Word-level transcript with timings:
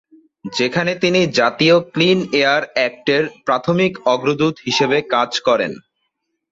যেখানে 0.53 0.91
তিনি 1.03 1.21
জাতীয় 1.39 1.75
ক্লিন 1.93 2.19
এয়ার 2.39 2.63
এক্ট 2.87 3.07
এর 3.09 3.25
প্রাথমিক 3.45 3.93
অগ্রদূত 4.13 4.55
হিসেবে 4.65 4.97
কাজ 5.13 5.31
করেন। 5.47 5.71